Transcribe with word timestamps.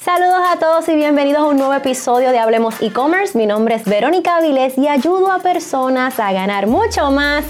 Saludos 0.00 0.42
a 0.48 0.56
todos 0.60 0.88
y 0.88 0.94
bienvenidos 0.94 1.42
a 1.42 1.46
un 1.46 1.56
nuevo 1.56 1.74
episodio 1.74 2.30
de 2.30 2.38
Hablemos 2.38 2.80
e-commerce. 2.80 3.36
Mi 3.36 3.46
nombre 3.46 3.74
es 3.74 3.84
Verónica 3.84 4.36
Avilés 4.36 4.78
y 4.78 4.86
ayudo 4.86 5.32
a 5.32 5.40
personas 5.40 6.20
a 6.20 6.32
ganar 6.32 6.68
mucho 6.68 7.10
más 7.10 7.44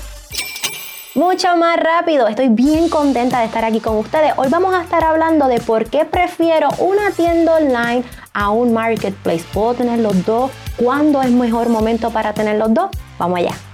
mucho 1.14 1.58
más 1.58 1.76
rápido. 1.76 2.26
Estoy 2.26 2.48
bien 2.48 2.88
contenta 2.88 3.40
de 3.40 3.44
estar 3.44 3.66
aquí 3.66 3.80
con 3.80 3.98
ustedes. 3.98 4.32
Hoy 4.38 4.48
vamos 4.48 4.74
a 4.74 4.82
estar 4.82 5.04
hablando 5.04 5.46
de 5.46 5.60
por 5.60 5.90
qué 5.90 6.06
prefiero 6.06 6.70
una 6.78 7.10
tienda 7.10 7.56
online 7.56 8.02
a 8.32 8.48
un 8.48 8.72
marketplace. 8.72 9.44
¿Puedo 9.52 9.74
tener 9.74 9.98
los 9.98 10.24
dos? 10.24 10.50
¿Cuándo 10.78 11.20
es 11.20 11.30
mejor 11.30 11.68
momento 11.68 12.10
para 12.10 12.32
tener 12.32 12.56
los 12.56 12.72
dos? 12.72 12.88
Vamos 13.18 13.40
allá. 13.40 13.67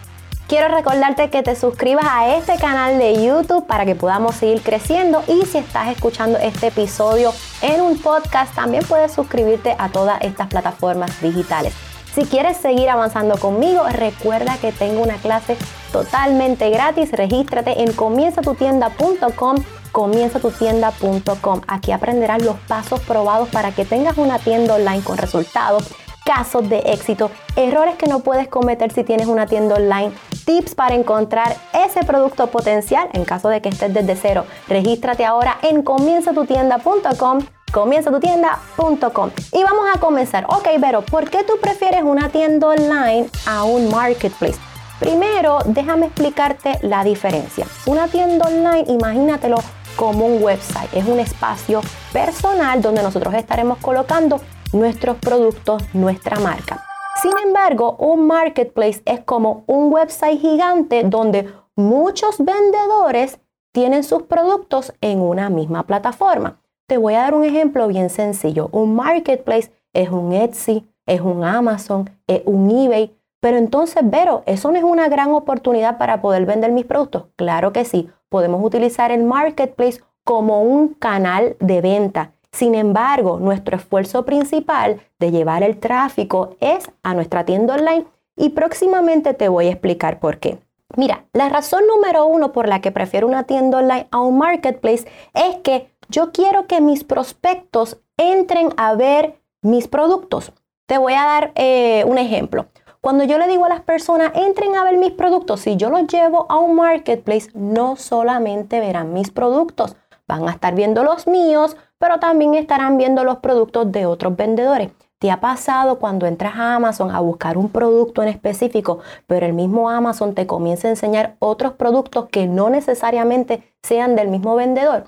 Quiero 0.46 0.68
recordarte 0.68 1.30
que 1.30 1.42
te 1.42 1.56
suscribas 1.56 2.04
a 2.06 2.36
este 2.36 2.56
canal 2.56 2.98
de 2.98 3.24
YouTube 3.24 3.66
para 3.66 3.86
que 3.86 3.94
podamos 3.94 4.34
seguir 4.34 4.60
creciendo 4.60 5.24
y 5.26 5.46
si 5.46 5.56
estás 5.56 5.88
escuchando 5.88 6.38
este 6.38 6.66
episodio 6.66 7.32
en 7.62 7.80
un 7.80 7.98
podcast 7.98 8.54
también 8.54 8.84
puedes 8.84 9.10
suscribirte 9.12 9.74
a 9.78 9.88
todas 9.88 10.20
estas 10.20 10.48
plataformas 10.48 11.18
digitales. 11.22 11.72
Si 12.14 12.26
quieres 12.26 12.58
seguir 12.58 12.90
avanzando 12.90 13.38
conmigo, 13.38 13.84
recuerda 13.88 14.58
que 14.58 14.70
tengo 14.70 15.02
una 15.02 15.16
clase 15.16 15.56
totalmente 15.90 16.68
gratis. 16.68 17.10
Regístrate 17.12 17.82
en 17.82 17.92
comienzatutienda.com 17.92 19.56
comienzatutienda.com. 19.92 21.60
Aquí 21.68 21.92
aprenderás 21.92 22.42
los 22.42 22.56
pasos 22.68 23.00
probados 23.00 23.48
para 23.48 23.72
que 23.72 23.84
tengas 23.84 24.18
una 24.18 24.38
tienda 24.38 24.74
online 24.74 25.02
con 25.02 25.16
resultados 25.16 25.88
casos 26.24 26.68
de 26.68 26.78
éxito, 26.86 27.30
errores 27.54 27.96
que 27.96 28.06
no 28.06 28.20
puedes 28.20 28.48
cometer 28.48 28.90
si 28.92 29.04
tienes 29.04 29.26
una 29.26 29.46
tienda 29.46 29.76
online, 29.76 30.12
tips 30.44 30.74
para 30.74 30.94
encontrar 30.94 31.56
ese 31.72 32.04
producto 32.04 32.48
potencial 32.48 33.08
en 33.12 33.24
caso 33.24 33.48
de 33.48 33.60
que 33.60 33.68
estés 33.68 33.92
desde 33.92 34.16
cero. 34.16 34.44
Regístrate 34.68 35.24
ahora 35.24 35.58
en 35.62 35.82
comienzatutienda.com 35.82 37.40
comienzatutienda.com 37.72 39.30
y 39.52 39.62
vamos 39.64 39.84
a 39.92 39.98
comenzar. 39.98 40.44
Ok, 40.48 40.68
pero 40.80 41.02
¿por 41.02 41.28
qué 41.28 41.42
tú 41.42 41.54
prefieres 41.60 42.04
una 42.04 42.28
tienda 42.28 42.68
online 42.68 43.26
a 43.46 43.64
un 43.64 43.90
marketplace? 43.90 44.58
Primero, 45.00 45.58
déjame 45.66 46.06
explicarte 46.06 46.78
la 46.82 47.02
diferencia. 47.02 47.66
Una 47.86 48.06
tienda 48.06 48.46
online, 48.46 48.84
imagínatelo 48.86 49.56
como 49.96 50.24
un 50.26 50.42
website. 50.42 50.94
Es 50.94 51.04
un 51.06 51.18
espacio 51.18 51.80
personal 52.12 52.80
donde 52.80 53.02
nosotros 53.02 53.34
estaremos 53.34 53.78
colocando 53.78 54.40
nuestros 54.72 55.16
productos, 55.16 55.82
nuestra 55.92 56.38
marca. 56.38 56.93
Sin 57.24 57.38
embargo, 57.42 57.96
un 58.00 58.26
marketplace 58.26 59.00
es 59.06 59.20
como 59.20 59.64
un 59.66 59.90
website 59.90 60.38
gigante 60.38 61.04
donde 61.04 61.48
muchos 61.74 62.36
vendedores 62.36 63.40
tienen 63.72 64.04
sus 64.04 64.24
productos 64.24 64.92
en 65.00 65.22
una 65.22 65.48
misma 65.48 65.84
plataforma. 65.86 66.60
Te 66.86 66.98
voy 66.98 67.14
a 67.14 67.20
dar 67.20 67.32
un 67.32 67.44
ejemplo 67.44 67.88
bien 67.88 68.10
sencillo. 68.10 68.68
Un 68.72 68.94
marketplace 68.94 69.72
es 69.94 70.10
un 70.10 70.34
Etsy, 70.34 70.86
es 71.06 71.22
un 71.22 71.44
Amazon, 71.44 72.10
es 72.26 72.42
un 72.44 72.70
eBay. 72.70 73.16
Pero 73.40 73.56
entonces, 73.56 74.02
Vero, 74.04 74.42
¿eso 74.44 74.70
no 74.70 74.76
es 74.76 74.84
una 74.84 75.08
gran 75.08 75.30
oportunidad 75.30 75.96
para 75.96 76.20
poder 76.20 76.44
vender 76.44 76.72
mis 76.72 76.84
productos? 76.84 77.28
Claro 77.36 77.72
que 77.72 77.86
sí. 77.86 78.10
Podemos 78.28 78.62
utilizar 78.62 79.10
el 79.10 79.24
marketplace 79.24 80.02
como 80.24 80.60
un 80.60 80.88
canal 80.88 81.56
de 81.58 81.80
venta 81.80 82.32
sin 82.54 82.76
embargo, 82.76 83.40
nuestro 83.40 83.76
esfuerzo 83.76 84.24
principal 84.24 85.00
de 85.18 85.32
llevar 85.32 85.64
el 85.64 85.78
tráfico 85.80 86.56
es 86.60 86.88
a 87.02 87.12
nuestra 87.12 87.44
tienda 87.44 87.74
online 87.74 88.06
y 88.36 88.50
próximamente 88.50 89.34
te 89.34 89.48
voy 89.48 89.66
a 89.66 89.70
explicar 89.70 90.20
por 90.20 90.38
qué. 90.38 90.58
Mira, 90.96 91.26
la 91.32 91.48
razón 91.48 91.82
número 91.88 92.26
uno 92.26 92.52
por 92.52 92.68
la 92.68 92.80
que 92.80 92.92
prefiero 92.92 93.26
una 93.26 93.42
tienda 93.42 93.78
online 93.78 94.06
a 94.12 94.20
un 94.20 94.38
marketplace 94.38 95.04
es 95.34 95.56
que 95.64 95.90
yo 96.08 96.30
quiero 96.30 96.68
que 96.68 96.80
mis 96.80 97.02
prospectos 97.02 97.98
entren 98.16 98.68
a 98.76 98.94
ver 98.94 99.40
mis 99.60 99.88
productos. 99.88 100.52
Te 100.86 100.98
voy 100.98 101.14
a 101.14 101.24
dar 101.24 101.52
eh, 101.56 102.04
un 102.06 102.18
ejemplo. 102.18 102.66
Cuando 103.00 103.24
yo 103.24 103.36
le 103.36 103.48
digo 103.48 103.64
a 103.64 103.68
las 103.68 103.80
personas, 103.80 104.30
entren 104.36 104.76
a 104.76 104.84
ver 104.84 104.96
mis 104.96 105.10
productos, 105.10 105.60
si 105.60 105.76
yo 105.76 105.90
los 105.90 106.06
llevo 106.06 106.46
a 106.48 106.58
un 106.58 106.76
marketplace, 106.76 107.50
no 107.52 107.96
solamente 107.96 108.78
verán 108.78 109.12
mis 109.12 109.30
productos, 109.30 109.96
van 110.28 110.48
a 110.48 110.52
estar 110.52 110.74
viendo 110.74 111.02
los 111.02 111.26
míos, 111.26 111.76
pero 112.04 112.18
también 112.18 112.52
estarán 112.52 112.98
viendo 112.98 113.24
los 113.24 113.38
productos 113.38 113.90
de 113.90 114.04
otros 114.04 114.36
vendedores. 114.36 114.90
¿Te 115.18 115.30
ha 115.30 115.40
pasado 115.40 115.98
cuando 115.98 116.26
entras 116.26 116.54
a 116.54 116.74
Amazon 116.74 117.10
a 117.10 117.20
buscar 117.20 117.56
un 117.56 117.70
producto 117.70 118.22
en 118.22 118.28
específico, 118.28 118.98
pero 119.26 119.46
el 119.46 119.54
mismo 119.54 119.88
Amazon 119.88 120.34
te 120.34 120.46
comienza 120.46 120.86
a 120.86 120.90
enseñar 120.90 121.36
otros 121.38 121.72
productos 121.72 122.28
que 122.28 122.46
no 122.46 122.68
necesariamente 122.68 123.74
sean 123.82 124.16
del 124.16 124.28
mismo 124.28 124.54
vendedor? 124.54 125.04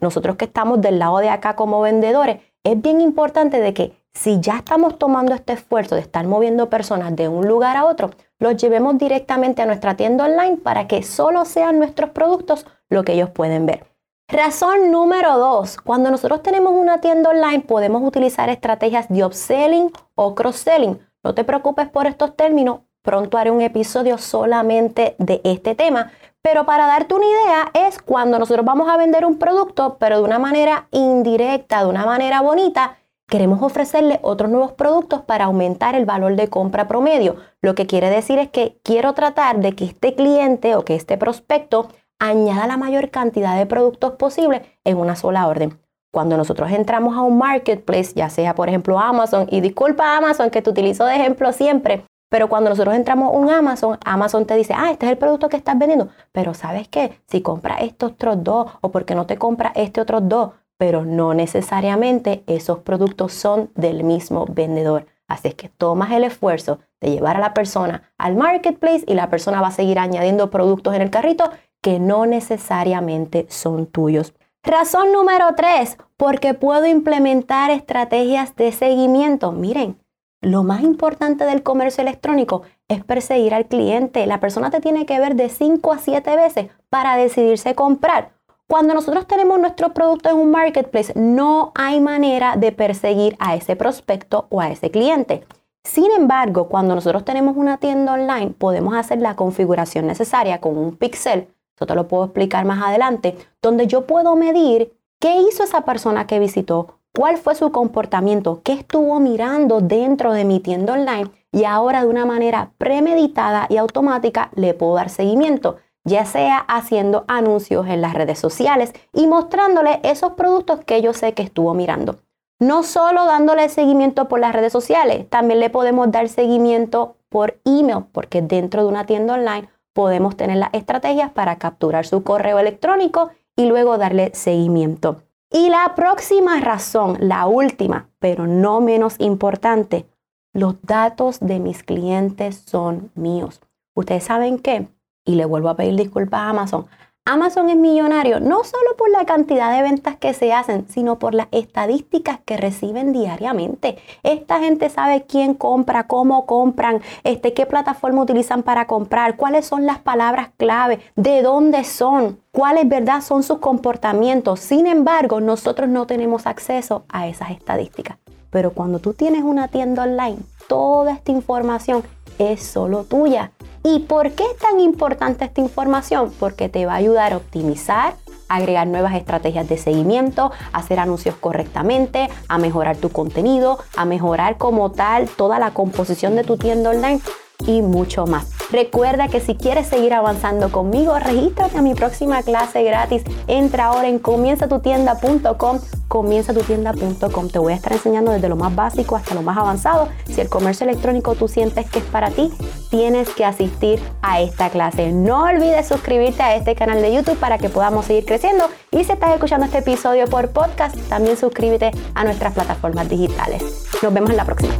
Nosotros 0.00 0.34
que 0.34 0.46
estamos 0.46 0.80
del 0.80 0.98
lado 0.98 1.18
de 1.18 1.28
acá 1.28 1.54
como 1.54 1.82
vendedores, 1.82 2.40
es 2.64 2.82
bien 2.82 3.00
importante 3.00 3.60
de 3.60 3.72
que 3.72 3.92
si 4.12 4.40
ya 4.40 4.56
estamos 4.56 4.98
tomando 4.98 5.34
este 5.34 5.52
esfuerzo 5.52 5.94
de 5.94 6.00
estar 6.00 6.26
moviendo 6.26 6.68
personas 6.68 7.14
de 7.14 7.28
un 7.28 7.46
lugar 7.46 7.76
a 7.76 7.84
otro, 7.84 8.10
los 8.40 8.56
llevemos 8.56 8.98
directamente 8.98 9.62
a 9.62 9.66
nuestra 9.66 9.94
tienda 9.94 10.24
online 10.24 10.56
para 10.56 10.88
que 10.88 11.04
solo 11.04 11.44
sean 11.44 11.78
nuestros 11.78 12.10
productos 12.10 12.66
lo 12.88 13.04
que 13.04 13.12
ellos 13.12 13.30
pueden 13.30 13.66
ver. 13.66 13.89
Razón 14.32 14.92
número 14.92 15.38
dos, 15.38 15.76
cuando 15.78 16.08
nosotros 16.08 16.40
tenemos 16.40 16.72
una 16.72 17.00
tienda 17.00 17.30
online 17.30 17.64
podemos 17.66 18.00
utilizar 18.04 18.48
estrategias 18.48 19.08
de 19.08 19.24
upselling 19.24 19.90
o 20.14 20.36
cross-selling. 20.36 21.00
No 21.24 21.34
te 21.34 21.42
preocupes 21.42 21.88
por 21.88 22.06
estos 22.06 22.36
términos, 22.36 22.82
pronto 23.02 23.38
haré 23.38 23.50
un 23.50 23.60
episodio 23.60 24.18
solamente 24.18 25.16
de 25.18 25.40
este 25.42 25.74
tema. 25.74 26.12
Pero 26.42 26.64
para 26.64 26.86
darte 26.86 27.12
una 27.12 27.26
idea 27.26 27.88
es 27.88 28.00
cuando 28.00 28.38
nosotros 28.38 28.64
vamos 28.64 28.88
a 28.88 28.96
vender 28.96 29.26
un 29.26 29.36
producto, 29.36 29.96
pero 29.98 30.18
de 30.18 30.22
una 30.22 30.38
manera 30.38 30.86
indirecta, 30.92 31.82
de 31.82 31.88
una 31.88 32.06
manera 32.06 32.40
bonita, 32.40 32.98
queremos 33.26 33.60
ofrecerle 33.62 34.20
otros 34.22 34.48
nuevos 34.48 34.72
productos 34.72 35.22
para 35.22 35.46
aumentar 35.46 35.96
el 35.96 36.04
valor 36.04 36.36
de 36.36 36.46
compra 36.46 36.86
promedio. 36.86 37.34
Lo 37.62 37.74
que 37.74 37.88
quiere 37.88 38.08
decir 38.10 38.38
es 38.38 38.48
que 38.48 38.78
quiero 38.84 39.12
tratar 39.12 39.58
de 39.58 39.72
que 39.72 39.86
este 39.86 40.14
cliente 40.14 40.76
o 40.76 40.84
que 40.84 40.94
este 40.94 41.18
prospecto 41.18 41.88
añada 42.20 42.68
la 42.68 42.76
mayor 42.76 43.10
cantidad 43.10 43.58
de 43.58 43.66
productos 43.66 44.12
posible 44.12 44.62
en 44.84 44.98
una 44.98 45.16
sola 45.16 45.48
orden. 45.48 45.80
Cuando 46.12 46.36
nosotros 46.36 46.70
entramos 46.70 47.16
a 47.16 47.22
un 47.22 47.38
marketplace, 47.38 48.12
ya 48.14 48.30
sea 48.30 48.54
por 48.54 48.68
ejemplo 48.68 49.00
Amazon, 49.00 49.48
y 49.50 49.60
disculpa 49.60 50.16
Amazon 50.16 50.50
que 50.50 50.62
te 50.62 50.70
utilizo 50.70 51.04
de 51.04 51.16
ejemplo 51.16 51.52
siempre, 51.52 52.04
pero 52.28 52.48
cuando 52.48 52.70
nosotros 52.70 52.94
entramos 52.94 53.28
a 53.28 53.36
un 53.36 53.50
Amazon, 53.50 53.98
Amazon 54.04 54.46
te 54.46 54.54
dice, 54.54 54.72
ah, 54.76 54.92
este 54.92 55.06
es 55.06 55.12
el 55.12 55.18
producto 55.18 55.48
que 55.48 55.56
estás 55.56 55.76
vendiendo, 55.76 56.08
pero 56.30 56.54
¿sabes 56.54 56.86
qué? 56.88 57.20
Si 57.26 57.42
compras 57.42 57.78
estos 57.82 58.12
otros 58.12 58.44
dos 58.44 58.70
o 58.80 58.90
porque 58.92 59.16
no 59.16 59.26
te 59.26 59.36
compras 59.36 59.72
este 59.74 60.00
otro 60.00 60.20
dos, 60.20 60.50
pero 60.78 61.04
no 61.04 61.34
necesariamente 61.34 62.44
esos 62.46 62.78
productos 62.78 63.32
son 63.32 63.70
del 63.74 64.04
mismo 64.04 64.46
vendedor. 64.48 65.06
Así 65.26 65.48
es 65.48 65.54
que 65.54 65.68
tomas 65.68 66.10
el 66.12 66.24
esfuerzo 66.24 66.80
de 67.00 67.10
llevar 67.10 67.36
a 67.36 67.40
la 67.40 67.54
persona 67.54 68.12
al 68.18 68.34
marketplace 68.34 69.04
y 69.06 69.14
la 69.14 69.30
persona 69.30 69.60
va 69.60 69.68
a 69.68 69.72
seguir 69.72 69.98
añadiendo 69.98 70.50
productos 70.50 70.94
en 70.94 71.02
el 71.02 71.10
carrito 71.10 71.50
que 71.80 71.98
no 71.98 72.26
necesariamente 72.26 73.46
son 73.48 73.86
tuyos. 73.86 74.34
Razón 74.62 75.12
número 75.12 75.54
tres, 75.56 75.96
porque 76.16 76.52
puedo 76.52 76.86
implementar 76.86 77.70
estrategias 77.70 78.54
de 78.56 78.72
seguimiento. 78.72 79.52
Miren, 79.52 79.98
lo 80.42 80.62
más 80.62 80.82
importante 80.82 81.44
del 81.44 81.62
comercio 81.62 82.02
electrónico 82.02 82.62
es 82.88 83.04
perseguir 83.04 83.54
al 83.54 83.66
cliente. 83.66 84.26
La 84.26 84.40
persona 84.40 84.70
te 84.70 84.80
tiene 84.80 85.06
que 85.06 85.18
ver 85.18 85.34
de 85.34 85.48
5 85.48 85.92
a 85.92 85.98
7 85.98 86.36
veces 86.36 86.68
para 86.88 87.16
decidirse 87.16 87.74
comprar. 87.74 88.32
Cuando 88.66 88.94
nosotros 88.94 89.26
tenemos 89.26 89.58
nuestro 89.58 89.92
producto 89.92 90.30
en 90.30 90.36
un 90.36 90.50
marketplace, 90.50 91.12
no 91.16 91.72
hay 91.74 92.00
manera 92.00 92.56
de 92.56 92.72
perseguir 92.72 93.36
a 93.38 93.54
ese 93.54 93.76
prospecto 93.76 94.46
o 94.48 94.60
a 94.60 94.70
ese 94.70 94.90
cliente. 94.90 95.44
Sin 95.84 96.10
embargo, 96.12 96.68
cuando 96.68 96.94
nosotros 96.94 97.24
tenemos 97.24 97.56
una 97.56 97.78
tienda 97.78 98.12
online, 98.12 98.50
podemos 98.50 98.94
hacer 98.94 99.20
la 99.20 99.36
configuración 99.36 100.06
necesaria 100.06 100.60
con 100.60 100.76
un 100.76 100.96
pixel 100.96 101.48
te 101.86 101.94
lo 101.94 102.08
puedo 102.08 102.24
explicar 102.24 102.64
más 102.64 102.82
adelante, 102.82 103.36
donde 103.62 103.86
yo 103.86 104.06
puedo 104.06 104.36
medir 104.36 104.96
qué 105.18 105.36
hizo 105.36 105.64
esa 105.64 105.82
persona 105.82 106.26
que 106.26 106.38
visitó, 106.38 106.98
cuál 107.14 107.36
fue 107.36 107.54
su 107.54 107.72
comportamiento, 107.72 108.60
qué 108.62 108.72
estuvo 108.72 109.20
mirando 109.20 109.80
dentro 109.80 110.32
de 110.32 110.44
mi 110.44 110.60
tienda 110.60 110.94
online 110.94 111.30
y 111.52 111.64
ahora 111.64 112.02
de 112.02 112.08
una 112.08 112.26
manera 112.26 112.72
premeditada 112.78 113.66
y 113.68 113.76
automática 113.76 114.50
le 114.54 114.74
puedo 114.74 114.94
dar 114.94 115.10
seguimiento, 115.10 115.76
ya 116.04 116.24
sea 116.24 116.58
haciendo 116.58 117.24
anuncios 117.28 117.86
en 117.86 118.00
las 118.00 118.14
redes 118.14 118.38
sociales 118.38 118.92
y 119.12 119.26
mostrándole 119.26 120.00
esos 120.02 120.32
productos 120.32 120.80
que 120.84 121.02
yo 121.02 121.12
sé 121.12 121.34
que 121.34 121.42
estuvo 121.42 121.74
mirando. 121.74 122.20
No 122.58 122.82
solo 122.82 123.24
dándole 123.24 123.68
seguimiento 123.70 124.28
por 124.28 124.38
las 124.38 124.52
redes 124.52 124.72
sociales, 124.72 125.28
también 125.30 125.60
le 125.60 125.70
podemos 125.70 126.10
dar 126.10 126.28
seguimiento 126.28 127.16
por 127.30 127.58
email, 127.64 128.04
porque 128.12 128.42
dentro 128.42 128.82
de 128.82 128.88
una 128.88 129.06
tienda 129.06 129.34
online 129.34 129.68
podemos 130.00 130.34
tener 130.34 130.56
las 130.56 130.72
estrategias 130.72 131.30
para 131.30 131.56
capturar 131.56 132.06
su 132.06 132.22
correo 132.22 132.58
electrónico 132.58 133.32
y 133.54 133.66
luego 133.66 133.98
darle 133.98 134.30
seguimiento. 134.32 135.20
Y 135.50 135.68
la 135.68 135.94
próxima 135.94 136.58
razón, 136.58 137.18
la 137.20 137.46
última, 137.46 138.08
pero 138.18 138.46
no 138.46 138.80
menos 138.80 139.16
importante, 139.18 140.06
los 140.54 140.80
datos 140.80 141.38
de 141.40 141.60
mis 141.60 141.82
clientes 141.82 142.64
son 142.64 143.10
míos. 143.14 143.60
Ustedes 143.94 144.24
saben 144.24 144.58
qué, 144.58 144.88
y 145.26 145.34
le 145.34 145.44
vuelvo 145.44 145.68
a 145.68 145.76
pedir 145.76 145.96
disculpas 145.96 146.40
a 146.40 146.48
Amazon, 146.48 146.86
Amazon 147.30 147.70
es 147.70 147.76
millonario 147.76 148.40
no 148.40 148.64
solo 148.64 148.96
por 148.98 149.08
la 149.08 149.24
cantidad 149.24 149.72
de 149.72 149.82
ventas 149.82 150.16
que 150.16 150.34
se 150.34 150.52
hacen, 150.52 150.88
sino 150.88 151.20
por 151.20 151.32
las 151.32 151.46
estadísticas 151.52 152.40
que 152.44 152.56
reciben 152.56 153.12
diariamente. 153.12 153.98
Esta 154.24 154.58
gente 154.58 154.90
sabe 154.90 155.22
quién 155.28 155.54
compra, 155.54 156.08
cómo 156.08 156.44
compran, 156.44 157.00
este, 157.22 157.54
qué 157.54 157.66
plataforma 157.66 158.22
utilizan 158.22 158.64
para 158.64 158.88
comprar, 158.88 159.36
cuáles 159.36 159.64
son 159.64 159.86
las 159.86 160.00
palabras 160.00 160.48
clave, 160.56 160.98
de 161.14 161.42
dónde 161.42 161.84
son, 161.84 162.40
cuáles 162.50 162.88
verdad 162.88 163.20
son 163.20 163.44
sus 163.44 163.58
comportamientos. 163.58 164.58
Sin 164.58 164.88
embargo, 164.88 165.40
nosotros 165.40 165.88
no 165.88 166.08
tenemos 166.08 166.48
acceso 166.48 167.04
a 167.08 167.28
esas 167.28 167.52
estadísticas. 167.52 168.18
Pero 168.50 168.72
cuando 168.72 168.98
tú 168.98 169.12
tienes 169.12 169.44
una 169.44 169.68
tienda 169.68 170.02
online, 170.02 170.38
toda 170.66 171.12
esta 171.12 171.30
información 171.30 172.02
es 172.40 172.60
solo 172.60 173.04
tuya. 173.04 173.52
¿Y 173.82 174.00
por 174.00 174.32
qué 174.32 174.44
es 174.44 174.58
tan 174.58 174.78
importante 174.80 175.44
esta 175.44 175.60
información? 175.60 176.32
Porque 176.38 176.68
te 176.68 176.84
va 176.84 176.92
a 176.92 176.96
ayudar 176.96 177.32
a 177.32 177.38
optimizar, 177.38 178.14
agregar 178.48 178.86
nuevas 178.86 179.14
estrategias 179.14 179.68
de 179.68 179.78
seguimiento, 179.78 180.52
hacer 180.72 180.98
anuncios 180.98 181.34
correctamente, 181.36 182.28
a 182.48 182.58
mejorar 182.58 182.96
tu 182.96 183.10
contenido, 183.10 183.78
a 183.96 184.04
mejorar 184.04 184.58
como 184.58 184.90
tal 184.90 185.28
toda 185.28 185.58
la 185.58 185.70
composición 185.70 186.36
de 186.36 186.44
tu 186.44 186.58
tienda 186.58 186.90
online 186.90 187.20
y 187.66 187.82
mucho 187.82 188.26
más. 188.26 188.50
Recuerda 188.70 189.28
que 189.28 189.40
si 189.40 189.54
quieres 189.54 189.86
seguir 189.86 190.14
avanzando 190.14 190.70
conmigo, 190.70 191.18
regístrate 191.18 191.78
a 191.78 191.82
mi 191.82 191.94
próxima 191.94 192.42
clase 192.42 192.82
gratis. 192.82 193.22
Entra 193.46 193.86
ahora 193.86 194.08
en 194.08 194.18
comienzatutienda.com 194.18 195.80
comienzatutienda.com. 196.10 197.48
Te 197.48 197.58
voy 197.60 197.72
a 197.72 197.76
estar 197.76 197.92
enseñando 197.92 198.32
desde 198.32 198.48
lo 198.48 198.56
más 198.56 198.74
básico 198.74 199.14
hasta 199.14 199.34
lo 199.34 199.42
más 199.42 199.56
avanzado. 199.56 200.08
Si 200.26 200.40
el 200.40 200.48
comercio 200.48 200.84
electrónico 200.84 201.36
tú 201.36 201.46
sientes 201.46 201.88
que 201.88 202.00
es 202.00 202.04
para 202.06 202.30
ti, 202.30 202.52
tienes 202.90 203.30
que 203.30 203.44
asistir 203.44 204.02
a 204.20 204.40
esta 204.40 204.70
clase. 204.70 205.12
No 205.12 205.44
olvides 205.44 205.86
suscribirte 205.86 206.42
a 206.42 206.56
este 206.56 206.74
canal 206.74 207.00
de 207.00 207.14
YouTube 207.14 207.38
para 207.38 207.58
que 207.58 207.68
podamos 207.68 208.06
seguir 208.06 208.24
creciendo. 208.26 208.66
Y 208.90 209.04
si 209.04 209.12
estás 209.12 209.32
escuchando 209.32 209.66
este 209.66 209.78
episodio 209.78 210.26
por 210.26 210.50
podcast, 210.50 210.96
también 211.08 211.36
suscríbete 211.36 211.92
a 212.14 212.24
nuestras 212.24 212.54
plataformas 212.54 213.08
digitales. 213.08 213.62
Nos 214.02 214.12
vemos 214.12 214.30
en 214.30 214.36
la 214.36 214.44
próxima. 214.44 214.74